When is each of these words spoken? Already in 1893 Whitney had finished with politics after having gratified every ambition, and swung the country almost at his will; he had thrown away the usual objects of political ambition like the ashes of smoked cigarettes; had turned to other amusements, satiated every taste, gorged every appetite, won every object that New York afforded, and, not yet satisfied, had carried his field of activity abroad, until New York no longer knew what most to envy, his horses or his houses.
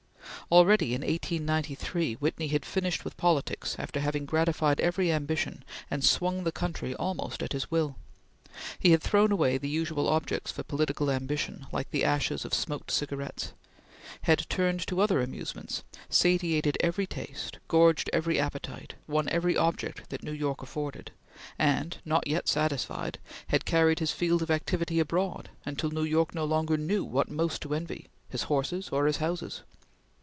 Already 0.51 0.93
in 0.93 0.99
1893 0.99 2.15
Whitney 2.15 2.49
had 2.49 2.65
finished 2.65 3.05
with 3.05 3.15
politics 3.15 3.77
after 3.79 4.01
having 4.01 4.25
gratified 4.25 4.81
every 4.81 5.09
ambition, 5.09 5.63
and 5.89 6.03
swung 6.03 6.43
the 6.43 6.51
country 6.51 6.93
almost 6.95 7.41
at 7.41 7.53
his 7.53 7.71
will; 7.71 7.95
he 8.77 8.91
had 8.91 9.01
thrown 9.01 9.31
away 9.31 9.57
the 9.57 9.69
usual 9.69 10.09
objects 10.09 10.57
of 10.59 10.67
political 10.67 11.09
ambition 11.09 11.67
like 11.71 11.89
the 11.91 12.03
ashes 12.03 12.43
of 12.43 12.53
smoked 12.53 12.91
cigarettes; 12.91 13.53
had 14.23 14.45
turned 14.49 14.85
to 14.87 14.99
other 14.99 15.21
amusements, 15.21 15.85
satiated 16.09 16.75
every 16.81 17.07
taste, 17.07 17.59
gorged 17.69 18.09
every 18.11 18.37
appetite, 18.37 18.95
won 19.07 19.29
every 19.29 19.55
object 19.55 20.09
that 20.09 20.21
New 20.21 20.33
York 20.33 20.61
afforded, 20.61 21.11
and, 21.57 21.99
not 22.03 22.27
yet 22.27 22.49
satisfied, 22.49 23.19
had 23.47 23.63
carried 23.63 23.99
his 23.99 24.11
field 24.11 24.41
of 24.41 24.51
activity 24.51 24.99
abroad, 24.99 25.47
until 25.65 25.91
New 25.91 26.03
York 26.03 26.35
no 26.35 26.43
longer 26.43 26.75
knew 26.75 27.05
what 27.05 27.31
most 27.31 27.61
to 27.61 27.73
envy, 27.73 28.09
his 28.27 28.43
horses 28.43 28.89
or 28.89 29.05
his 29.05 29.15
houses. 29.17 29.63